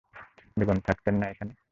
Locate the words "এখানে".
1.29-1.53